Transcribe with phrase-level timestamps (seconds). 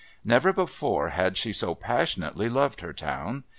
[0.23, 3.43] Never before had she so passionately loved her town.